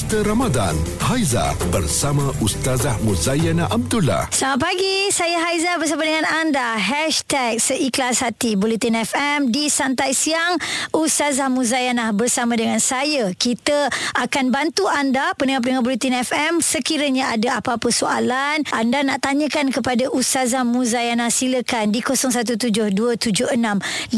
[0.00, 0.72] Booster Ramadan.
[0.96, 4.32] Haiza bersama Ustazah Muzayana Abdullah.
[4.32, 6.80] Selamat pagi, saya Haiza bersama dengan anda.
[6.80, 10.56] Hashtag Seikhlas Hati Bulletin FM di Santai Siang.
[10.96, 13.28] Ustazah Muzayana bersama dengan saya.
[13.36, 16.64] Kita akan bantu anda, pendengar-pendengar Bulletin FM.
[16.64, 24.16] Sekiranya ada apa-apa soalan, anda nak tanyakan kepada Ustazah Muzayana, silakan di 0172765656.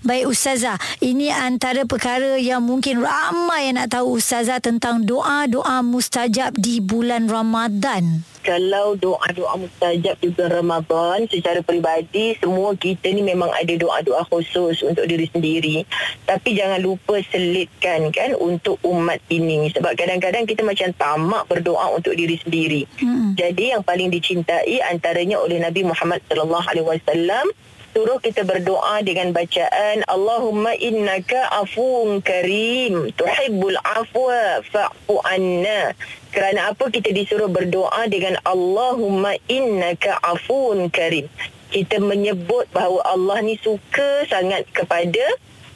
[0.00, 6.54] Baik Ustazah, ini antara perkara yang mungkin ramai yang nak tahu Ustazah tentang doa-doa mustajab
[6.58, 8.26] di bulan Ramadan.
[8.42, 14.82] Kalau doa-doa mustajab di bulan Ramadan secara peribadi semua kita ni memang ada doa-doa khusus
[14.82, 15.86] untuk diri sendiri.
[16.26, 22.18] Tapi jangan lupa selitkan kan untuk umat ini sebab kadang-kadang kita macam tamak berdoa untuk
[22.18, 22.82] diri sendiri.
[22.98, 23.38] Hmm.
[23.38, 27.46] Jadi yang paling dicintai antaranya oleh Nabi Muhammad sallallahu alaihi wasallam
[27.92, 35.92] suruh kita berdoa dengan bacaan Allahumma innaka afuun karim tuhibbul afwa fa'fu anna.
[36.32, 41.28] Kerana apa kita disuruh berdoa dengan Allahumma innaka afuun karim.
[41.68, 45.24] Kita menyebut bahawa Allah ni suka sangat kepada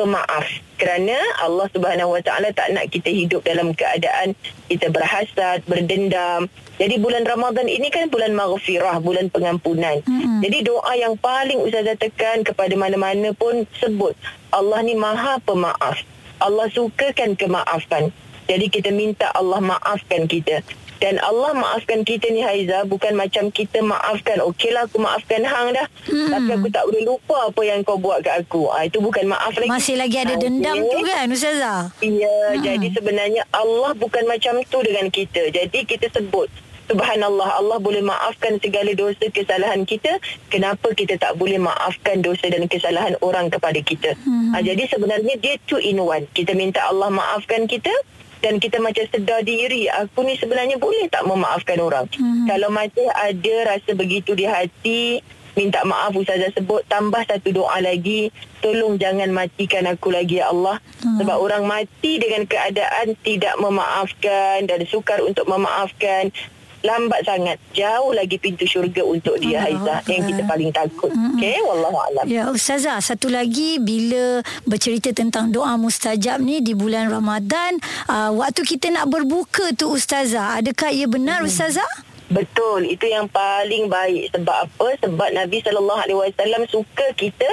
[0.00, 0.48] pemaaf
[0.80, 1.12] kerana
[1.44, 4.32] Allah Subhanahu Wa Taala tak nak kita hidup dalam keadaan
[4.72, 6.48] kita berhasad, berdendam.
[6.80, 10.00] Jadi bulan Ramadan ini kan bulan maghfirah, bulan pengampunan.
[10.08, 10.40] Hmm.
[10.40, 14.16] Jadi doa yang paling ustazah tekan kepada mana-mana pun sebut
[14.48, 16.00] Allah ni Maha Pemaaf.
[16.40, 18.08] Allah sukakan kemaafan.
[18.48, 20.64] Jadi kita minta Allah maafkan kita.
[21.00, 24.44] Dan Allah maafkan kita ni Haiza bukan macam kita maafkan.
[24.44, 25.88] Okeylah aku maafkan hang dah.
[26.04, 26.28] Hmm.
[26.28, 28.68] Tapi aku tak boleh lupa apa yang kau buat kat aku.
[28.68, 29.72] Ah itu bukan maaf lagi.
[29.72, 30.92] Masih lagi ada dendam okay.
[30.92, 31.80] tu kan Ustazah?
[32.04, 32.60] Iya, hmm.
[32.60, 35.48] jadi sebenarnya Allah bukan macam tu dengan kita.
[35.48, 36.52] Jadi kita sebut
[36.90, 40.18] Subhanallah Allah boleh maafkan segala dosa kesalahan kita
[40.50, 44.50] kenapa kita tak boleh maafkan dosa dan kesalahan orang kepada kita hmm.
[44.50, 47.94] ha, jadi sebenarnya dia two in one kita minta Allah maafkan kita
[48.40, 52.48] dan kita macam sedar diri aku ni sebenarnya boleh tak memaafkan orang hmm.
[52.48, 55.20] kalau masih ada rasa begitu di hati
[55.58, 58.30] minta maaf Ustazah sebut tambah satu doa lagi
[58.62, 61.20] tolong jangan matikan aku lagi ya Allah hmm.
[61.20, 66.30] sebab orang mati dengan keadaan tidak memaafkan dan sukar untuk memaafkan
[66.80, 67.56] lambat sangat.
[67.76, 71.12] Jauh lagi pintu syurga untuk dia Haiza yang kita paling takut.
[71.12, 71.36] Mm-hmm.
[71.36, 72.24] okey wallahu alam.
[72.26, 77.76] Ya ustazah satu lagi bila bercerita tentang doa mustajab ni di bulan Ramadan
[78.08, 81.50] uh, waktu kita nak berbuka tu ustazah adakah ia benar mm-hmm.
[81.52, 81.90] ustazah?
[82.30, 84.30] Betul itu yang paling baik.
[84.38, 84.88] Sebab apa?
[85.02, 87.48] Sebab Nabi sallallahu alaihi wasallam suka kita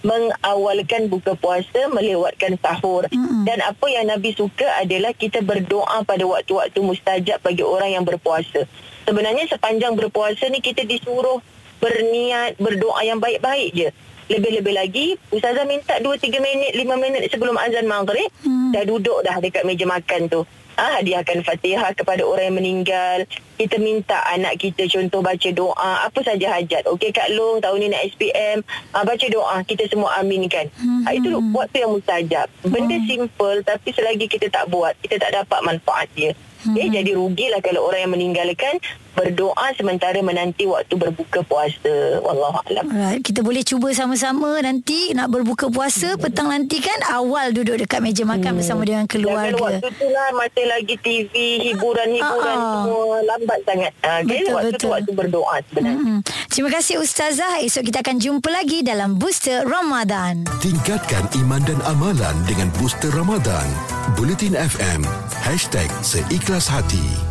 [0.00, 3.44] mengawalkan buka puasa melewatkan sahur mm-hmm.
[3.44, 8.64] dan apa yang Nabi suka adalah kita berdoa pada waktu-waktu mustajab bagi orang yang berpuasa
[9.04, 11.44] sebenarnya sepanjang berpuasa ni kita disuruh
[11.80, 13.88] berniat berdoa yang baik-baik je
[14.30, 18.72] lebih-lebih lagi Ustazah minta 2-3 minit 5 minit sebelum azan maghrib mm.
[18.72, 20.40] dah duduk dah dekat meja makan tu
[20.80, 23.18] ah, hadiahkan fatihah kepada orang yang meninggal.
[23.60, 25.92] Kita minta anak kita contoh baca doa.
[26.08, 26.88] Apa saja hajat.
[26.88, 28.58] Okey Kak Long tahun ni nak SPM.
[28.96, 29.60] Ah, baca doa.
[29.68, 30.72] Kita semua aminkan.
[30.80, 31.04] Hmm.
[31.04, 32.48] Ah, itu waktu yang mustajab.
[32.64, 33.06] Benda hmm.
[33.06, 36.32] simple tapi selagi kita tak buat, kita tak dapat manfaat dia.
[36.60, 36.76] Hmm.
[36.76, 38.76] Okay, jadi rugilah kalau orang yang meninggalkan
[39.16, 42.20] berdoa sementara menanti waktu berbuka puasa.
[42.20, 42.84] Wallahualam.
[42.88, 43.20] Right.
[43.24, 46.20] Kita boleh cuba sama-sama nanti nak berbuka puasa hmm.
[46.20, 48.58] petang nanti kan awal duduk dekat meja makan hmm.
[48.60, 49.56] bersama dengan keluarga.
[49.56, 51.32] Jangan waktu tu lah masih lagi TV,
[51.70, 52.74] hiburan-hiburan uh-uh.
[52.86, 53.92] semua lambat sangat.
[54.00, 54.80] Uh, okay, betul, waktu betul.
[54.80, 55.98] tu waktu berdoa sebenarnya.
[55.98, 56.20] Hmm.
[56.50, 57.54] Terima kasih Ustazah.
[57.62, 60.46] Esok kita akan jumpa lagi dalam Booster Ramadan.
[60.62, 63.66] Tingkatkan iman dan amalan dengan Booster Ramadan.
[64.14, 65.02] Bulletin FM.
[65.42, 67.29] Hashtag Seikhlas Hati.